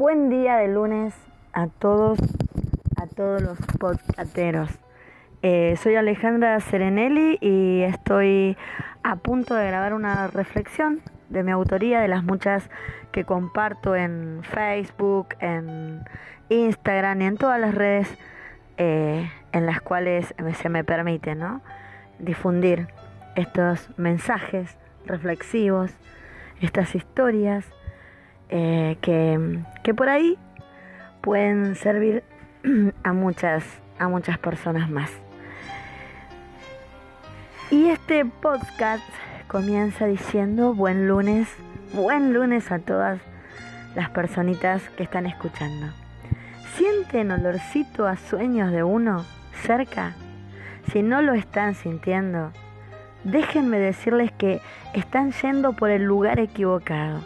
Buen 0.00 0.30
día 0.30 0.56
de 0.56 0.68
lunes 0.68 1.12
a 1.52 1.66
todos, 1.66 2.18
a 2.96 3.06
todos 3.06 3.42
los 3.42 3.58
podcasteros. 3.78 4.70
Eh, 5.42 5.76
soy 5.76 5.96
Alejandra 5.96 6.58
Serenelli 6.60 7.36
y 7.42 7.82
estoy 7.82 8.56
a 9.02 9.16
punto 9.16 9.54
de 9.54 9.66
grabar 9.66 9.92
una 9.92 10.28
reflexión 10.28 11.02
de 11.28 11.42
mi 11.42 11.50
autoría, 11.50 12.00
de 12.00 12.08
las 12.08 12.24
muchas 12.24 12.70
que 13.12 13.24
comparto 13.24 13.94
en 13.94 14.40
Facebook, 14.42 15.34
en 15.38 16.02
Instagram 16.48 17.20
y 17.20 17.24
en 17.26 17.36
todas 17.36 17.60
las 17.60 17.74
redes 17.74 18.08
eh, 18.78 19.30
en 19.52 19.66
las 19.66 19.82
cuales 19.82 20.34
se 20.54 20.68
me 20.70 20.82
permite 20.82 21.34
¿no? 21.34 21.60
difundir 22.18 22.88
estos 23.36 23.90
mensajes 23.98 24.78
reflexivos, 25.04 25.90
estas 26.62 26.94
historias 26.94 27.66
eh, 28.50 28.96
que, 29.00 29.60
que 29.82 29.94
por 29.94 30.08
ahí 30.08 30.36
pueden 31.20 31.76
servir 31.76 32.22
a 33.04 33.12
muchas, 33.12 33.64
a 33.98 34.08
muchas 34.08 34.38
personas 34.38 34.90
más. 34.90 35.10
Y 37.70 37.86
este 37.88 38.24
podcast 38.24 39.04
comienza 39.46 40.06
diciendo 40.06 40.74
buen 40.74 41.06
lunes, 41.06 41.48
buen 41.92 42.34
lunes 42.34 42.72
a 42.72 42.80
todas 42.80 43.20
las 43.94 44.10
personitas 44.10 44.88
que 44.90 45.04
están 45.04 45.26
escuchando. 45.26 45.92
¿Sienten 46.76 47.30
olorcito 47.30 48.06
a 48.06 48.16
sueños 48.16 48.72
de 48.72 48.82
uno 48.82 49.24
cerca? 49.62 50.14
Si 50.90 51.02
no 51.02 51.22
lo 51.22 51.34
están 51.34 51.74
sintiendo, 51.74 52.52
déjenme 53.22 53.78
decirles 53.78 54.32
que 54.32 54.60
están 54.94 55.32
yendo 55.32 55.72
por 55.74 55.90
el 55.90 56.02
lugar 56.02 56.40
equivocado. 56.40 57.20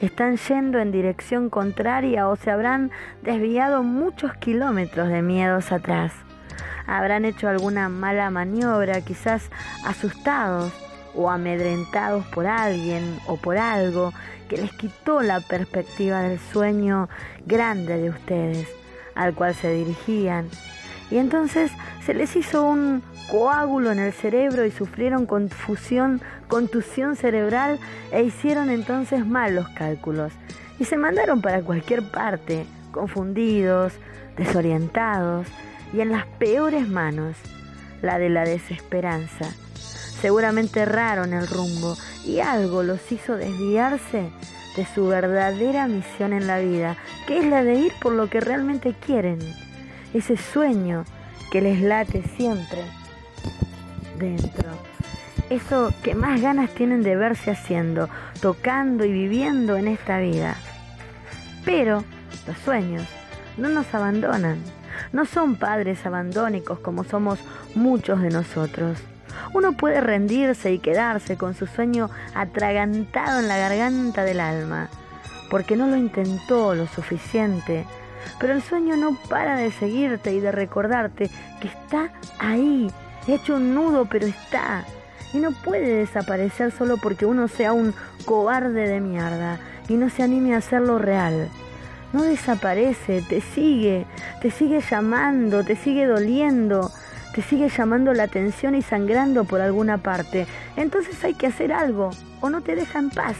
Están 0.00 0.36
yendo 0.36 0.78
en 0.78 0.92
dirección 0.92 1.50
contraria 1.50 2.28
o 2.28 2.36
se 2.36 2.50
habrán 2.50 2.90
desviado 3.22 3.82
muchos 3.82 4.34
kilómetros 4.34 5.08
de 5.08 5.22
miedos 5.22 5.72
atrás 5.72 6.12
habrán 6.86 7.24
hecho 7.24 7.48
alguna 7.48 7.88
mala 7.88 8.30
maniobra, 8.30 9.00
quizás 9.00 9.50
asustados 9.84 10.72
o 11.14 11.30
amedrentados 11.30 12.26
por 12.26 12.46
alguien 12.46 13.18
o 13.26 13.36
por 13.36 13.56
algo 13.56 14.12
que 14.48 14.56
les 14.58 14.72
quitó 14.72 15.22
la 15.22 15.40
perspectiva 15.40 16.22
del 16.22 16.38
sueño 16.38 17.08
grande 17.46 17.98
de 17.98 18.10
ustedes 18.10 18.68
al 19.14 19.34
cual 19.34 19.54
se 19.54 19.72
dirigían. 19.72 20.48
Y 21.10 21.18
entonces 21.18 21.70
se 22.04 22.14
les 22.14 22.34
hizo 22.36 22.64
un 22.64 23.02
coágulo 23.30 23.92
en 23.92 23.98
el 23.98 24.12
cerebro 24.12 24.64
y 24.64 24.70
sufrieron 24.70 25.26
confusión, 25.26 26.20
contusión 26.48 27.16
cerebral 27.16 27.78
e 28.10 28.22
hicieron 28.22 28.70
entonces 28.70 29.26
mal 29.26 29.54
los 29.54 29.68
cálculos. 29.70 30.32
Y 30.78 30.84
se 30.84 30.96
mandaron 30.96 31.40
para 31.40 31.62
cualquier 31.62 32.10
parte, 32.10 32.66
confundidos, 32.92 33.92
desorientados 34.36 35.46
y 35.92 36.00
en 36.00 36.10
las 36.10 36.26
peores 36.26 36.88
manos, 36.88 37.36
la 38.02 38.18
de 38.18 38.28
la 38.28 38.44
desesperanza. 38.44 39.46
Seguramente 40.20 40.80
erraron 40.80 41.32
el 41.32 41.46
rumbo 41.46 41.96
y 42.24 42.40
algo 42.40 42.82
los 42.82 43.12
hizo 43.12 43.36
desviarse 43.36 44.30
de 44.76 44.86
su 44.86 45.06
verdadera 45.06 45.86
misión 45.86 46.32
en 46.32 46.46
la 46.46 46.58
vida, 46.58 46.96
que 47.26 47.38
es 47.38 47.46
la 47.46 47.62
de 47.62 47.74
ir 47.74 47.92
por 48.00 48.12
lo 48.12 48.28
que 48.28 48.40
realmente 48.40 48.94
quieren, 48.94 49.38
ese 50.14 50.36
sueño 50.36 51.04
que 51.50 51.60
les 51.60 51.80
late 51.80 52.22
siempre 52.36 52.82
dentro, 54.18 54.70
eso 55.50 55.92
que 56.02 56.14
más 56.14 56.40
ganas 56.40 56.70
tienen 56.70 57.02
de 57.02 57.16
verse 57.16 57.50
haciendo, 57.50 58.08
tocando 58.40 59.04
y 59.04 59.12
viviendo 59.12 59.76
en 59.76 59.88
esta 59.88 60.18
vida. 60.18 60.56
Pero 61.64 62.04
los 62.46 62.56
sueños 62.58 63.06
no 63.56 63.68
nos 63.68 63.92
abandonan, 63.94 64.58
no 65.12 65.26
son 65.26 65.56
padres 65.56 66.04
abandónicos 66.06 66.78
como 66.78 67.04
somos 67.04 67.38
muchos 67.74 68.20
de 68.20 68.30
nosotros. 68.30 68.98
Uno 69.52 69.72
puede 69.72 70.00
rendirse 70.00 70.72
y 70.72 70.78
quedarse 70.78 71.36
con 71.36 71.54
su 71.54 71.66
sueño 71.66 72.10
atragantado 72.34 73.40
en 73.40 73.48
la 73.48 73.58
garganta 73.58 74.24
del 74.24 74.40
alma, 74.40 74.88
porque 75.50 75.76
no 75.76 75.86
lo 75.86 75.96
intentó 75.96 76.74
lo 76.74 76.86
suficiente. 76.86 77.84
Pero 78.38 78.52
el 78.52 78.62
sueño 78.62 78.96
no 78.96 79.16
para 79.28 79.56
de 79.56 79.70
seguirte 79.70 80.32
y 80.32 80.40
de 80.40 80.52
recordarte 80.52 81.30
que 81.60 81.68
está 81.68 82.10
ahí, 82.38 82.90
hecho 83.26 83.56
un 83.56 83.74
nudo, 83.74 84.06
pero 84.06 84.26
está. 84.26 84.84
Y 85.32 85.38
no 85.38 85.52
puede 85.52 85.96
desaparecer 85.96 86.70
solo 86.70 86.96
porque 86.96 87.26
uno 87.26 87.48
sea 87.48 87.72
un 87.72 87.94
cobarde 88.24 88.88
de 88.88 89.00
mierda 89.00 89.58
y 89.88 89.94
no 89.94 90.08
se 90.10 90.22
anime 90.22 90.54
a 90.54 90.58
hacerlo 90.58 90.98
real 90.98 91.50
no 92.14 92.22
desaparece, 92.22 93.22
te 93.28 93.40
sigue, 93.40 94.06
te 94.40 94.50
sigue 94.52 94.80
llamando, 94.80 95.64
te 95.64 95.74
sigue 95.74 96.06
doliendo, 96.06 96.92
te 97.34 97.42
sigue 97.42 97.68
llamando 97.68 98.14
la 98.14 98.22
atención 98.22 98.76
y 98.76 98.82
sangrando 98.82 99.44
por 99.44 99.60
alguna 99.60 99.98
parte. 99.98 100.46
Entonces 100.76 101.22
hay 101.24 101.34
que 101.34 101.48
hacer 101.48 101.72
algo 101.72 102.10
o 102.40 102.50
no 102.50 102.62
te 102.62 102.76
deja 102.76 103.00
en 103.00 103.10
paz. 103.10 103.34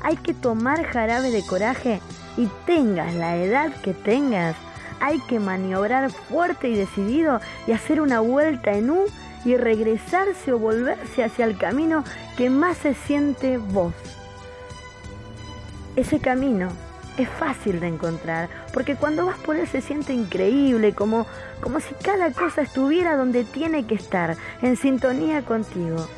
Hay 0.00 0.16
que 0.16 0.32
tomar 0.32 0.84
jarabe 0.84 1.32
de 1.32 1.44
coraje 1.44 2.00
y 2.36 2.48
tengas 2.66 3.14
la 3.14 3.36
edad 3.36 3.72
que 3.82 3.94
tengas. 3.94 4.56
Hay 5.00 5.20
que 5.20 5.40
maniobrar 5.40 6.10
fuerte 6.10 6.68
y 6.68 6.76
decidido 6.76 7.40
y 7.66 7.72
hacer 7.72 8.00
una 8.00 8.20
vuelta 8.20 8.72
en 8.72 8.90
U 8.90 9.06
y 9.44 9.56
regresarse 9.56 10.52
o 10.52 10.58
volverse 10.58 11.24
hacia 11.24 11.44
el 11.44 11.56
camino 11.56 12.04
que 12.36 12.50
más 12.50 12.78
se 12.78 12.94
siente 12.94 13.58
vos. 13.58 13.92
Ese 15.96 16.18
camino 16.18 16.70
es 17.18 17.28
fácil 17.28 17.78
de 17.78 17.86
encontrar, 17.88 18.48
porque 18.72 18.96
cuando 18.96 19.26
vas 19.26 19.38
por 19.38 19.56
él 19.56 19.68
se 19.68 19.80
siente 19.80 20.12
increíble, 20.12 20.94
como, 20.94 21.26
como 21.60 21.78
si 21.78 21.94
cada 21.94 22.32
cosa 22.32 22.62
estuviera 22.62 23.16
donde 23.16 23.44
tiene 23.44 23.86
que 23.86 23.94
estar, 23.94 24.36
en 24.62 24.76
sintonía 24.76 25.42
contigo. 25.42 26.08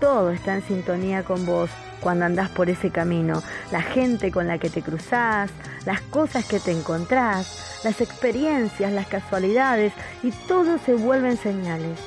Todo 0.00 0.30
está 0.30 0.54
en 0.54 0.62
sintonía 0.62 1.24
con 1.24 1.44
vos 1.46 1.70
cuando 2.00 2.24
andás 2.24 2.50
por 2.50 2.70
ese 2.70 2.90
camino, 2.90 3.42
la 3.70 3.82
gente 3.82 4.30
con 4.30 4.46
la 4.46 4.58
que 4.58 4.70
te 4.70 4.82
cruzás, 4.82 5.50
las 5.86 6.00
cosas 6.02 6.44
que 6.44 6.60
te 6.60 6.72
encontrás, 6.72 7.80
las 7.84 8.00
experiencias, 8.00 8.92
las 8.92 9.06
casualidades, 9.06 9.92
y 10.22 10.30
todo 10.48 10.78
se 10.78 10.94
vuelven 10.94 11.36
señales. 11.36 11.98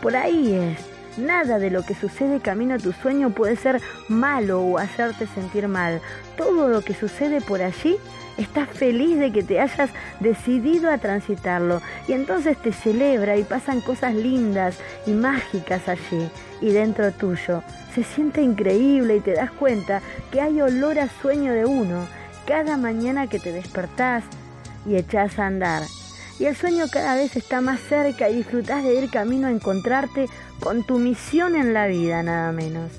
Por 0.00 0.16
ahí 0.16 0.54
es 0.54 0.91
Nada 1.16 1.58
de 1.58 1.70
lo 1.70 1.84
que 1.84 1.94
sucede 1.94 2.40
camino 2.40 2.74
a 2.74 2.78
tu 2.78 2.92
sueño 2.92 3.30
puede 3.30 3.56
ser 3.56 3.80
malo 4.08 4.62
o 4.62 4.78
hacerte 4.78 5.26
sentir 5.26 5.68
mal. 5.68 6.00
Todo 6.36 6.68
lo 6.68 6.80
que 6.80 6.94
sucede 6.94 7.42
por 7.42 7.60
allí 7.60 7.96
estás 8.38 8.68
feliz 8.70 9.18
de 9.18 9.30
que 9.30 9.42
te 9.42 9.60
hayas 9.60 9.90
decidido 10.20 10.90
a 10.90 10.96
transitarlo 10.96 11.82
y 12.08 12.12
entonces 12.12 12.56
te 12.56 12.72
celebra 12.72 13.36
y 13.36 13.44
pasan 13.44 13.82
cosas 13.82 14.14
lindas 14.14 14.78
y 15.06 15.10
mágicas 15.10 15.86
allí 15.86 16.30
y 16.62 16.70
dentro 16.70 17.12
tuyo. 17.12 17.62
Se 17.94 18.04
siente 18.04 18.40
increíble 18.40 19.16
y 19.16 19.20
te 19.20 19.34
das 19.34 19.50
cuenta 19.50 20.00
que 20.30 20.40
hay 20.40 20.62
olor 20.62 20.98
a 20.98 21.08
sueño 21.20 21.52
de 21.52 21.66
uno 21.66 22.06
cada 22.46 22.78
mañana 22.78 23.26
que 23.26 23.38
te 23.38 23.52
despertás 23.52 24.24
y 24.86 24.96
echás 24.96 25.38
a 25.38 25.46
andar 25.46 25.82
y 26.38 26.46
el 26.46 26.56
sueño 26.56 26.86
cada 26.90 27.14
vez 27.14 27.36
está 27.36 27.60
más 27.60 27.80
cerca 27.80 28.28
y 28.28 28.36
disfrutás 28.36 28.84
de 28.84 28.94
ir 28.94 29.10
camino 29.10 29.48
a 29.48 29.52
encontrarte 29.52 30.28
con 30.60 30.84
tu 30.84 30.98
misión 30.98 31.56
en 31.56 31.74
la 31.74 31.86
vida, 31.86 32.22
nada 32.22 32.52
menos. 32.52 32.90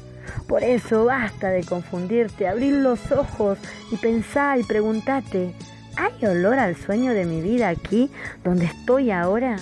Por 0.48 0.64
eso 0.64 1.06
basta 1.06 1.50
de 1.50 1.64
confundirte, 1.64 2.48
abrir 2.48 2.76
los 2.76 3.12
ojos 3.12 3.58
y 3.92 3.98
pensar 3.98 4.60
y 4.60 4.64
preguntate, 4.64 5.54
¿hay 5.96 6.26
olor 6.26 6.60
al 6.60 6.76
sueño 6.76 7.14
de 7.14 7.26
mi 7.26 7.42
vida 7.42 7.70
aquí, 7.70 8.10
donde 8.44 8.66
estoy 8.66 9.12
ahora? 9.12 9.58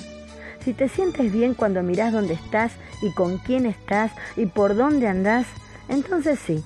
Si 0.63 0.73
te 0.73 0.89
sientes 0.89 1.31
bien 1.31 1.53
cuando 1.53 1.81
mirás 1.81 2.13
dónde 2.13 2.33
estás 2.33 2.71
y 3.01 3.11
con 3.11 3.37
quién 3.39 3.65
estás 3.65 4.11
y 4.35 4.45
por 4.45 4.75
dónde 4.75 5.07
andás, 5.07 5.47
entonces 5.89 6.39
sí, 6.39 6.63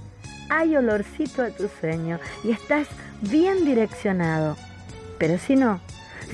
hay 0.49 0.75
olorcito 0.75 1.43
a 1.43 1.49
tu 1.49 1.69
sueño 1.79 2.19
y 2.43 2.51
estás 2.51 2.87
bien 3.22 3.66
direccionado. 3.66 4.58
Pero 5.17 5.37
si 5.37 5.55
no, 5.55 5.79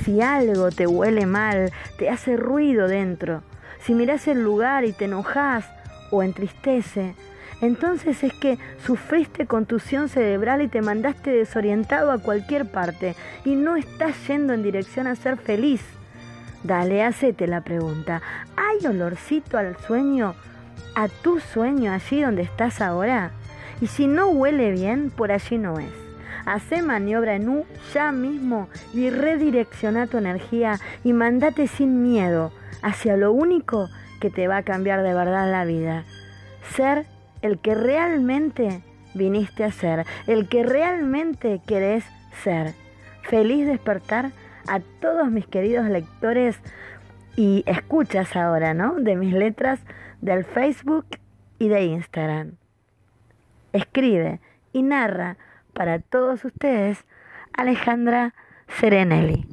si 0.04 0.22
algo 0.22 0.70
te 0.70 0.88
huele 0.88 1.26
mal, 1.26 1.72
te 1.98 2.10
hace 2.10 2.38
ruido 2.38 2.88
dentro, 2.88 3.44
si 3.82 3.94
miras 3.94 4.28
el 4.28 4.44
lugar 4.44 4.86
y 4.86 4.94
te 4.94 5.06
enojas 5.06 5.66
o 6.12 6.24
entristece, 6.24 7.16
entonces 7.62 8.24
es 8.24 8.34
que 8.34 8.58
sufriste 8.84 9.46
contusión 9.46 10.10
cerebral 10.10 10.62
y 10.62 10.68
te 10.68 10.82
mandaste 10.82 11.32
desorientado 11.32 12.12
a 12.12 12.18
cualquier 12.18 12.70
parte 12.70 13.16
y 13.46 13.56
no 13.56 13.76
estás 13.76 14.16
yendo 14.28 14.54
en 14.54 14.64
dirección 14.64 15.06
a 15.08 15.16
ser 15.16 15.38
feliz. 15.38 15.82
Dale, 16.64 17.04
hacete 17.04 17.48
la 17.48 17.62
pregunta. 17.62 18.22
¿Hay 18.56 18.86
olorcito 18.86 19.58
al 19.58 19.78
sueño, 19.78 20.36
a 20.96 21.08
tu 21.08 21.40
sueño 21.40 21.92
allí 21.92 22.22
donde 22.22 22.42
estás 22.42 22.82
ahora? 22.82 23.32
Y 23.80 23.88
si 23.88 24.08
no 24.08 24.28
huele 24.30 24.72
bien, 24.72 25.12
por 25.12 25.32
allí 25.32 25.58
no 25.58 25.80
es. 25.80 26.01
Hace 26.46 26.82
maniobra 26.82 27.36
en 27.36 27.50
U 27.50 27.66
ya 27.94 28.12
mismo 28.12 28.70
y 28.94 29.10
redirecciona 29.10 30.08
tu 30.08 30.18
energía 30.18 30.80
y 31.04 31.14
mandate 31.14 31.68
sin 31.68 32.02
miedo 32.02 32.52
hacia 32.82 33.18
lo 33.18 33.32
único 33.32 33.90
que 34.20 34.30
te 34.30 34.48
va 34.48 34.58
a 34.58 34.64
cambiar 34.64 35.04
de 35.04 35.14
verdad 35.14 35.52
la 35.52 35.66
vida. 35.66 36.04
Ser 36.76 37.06
el 37.42 37.60
que 37.60 37.76
realmente 37.76 38.82
viniste 39.14 39.64
a 39.64 39.72
ser, 39.72 40.06
el 40.28 40.48
que 40.48 40.64
realmente 40.64 41.62
querés 41.66 42.06
ser. 42.44 42.74
Feliz 43.24 43.68
despertar 43.68 44.32
a 44.68 44.80
todos 45.00 45.30
mis 45.30 45.48
queridos 45.48 45.86
lectores 45.86 46.58
y 47.36 47.64
escuchas 47.66 48.36
ahora, 48.36 48.74
¿no? 48.74 48.96
De 48.96 49.16
mis 49.16 49.34
letras 49.34 49.80
del 50.22 50.46
Facebook 50.46 51.06
y 51.60 51.68
de 51.68 51.86
Instagram. 51.86 52.54
Escribe 53.74 54.40
y 54.74 54.84
narra 54.84 55.38
para 55.74 56.00
todos 56.00 56.46
ustedes 56.46 57.06
Alejandra 57.58 58.34
Serenelli. 58.68 59.46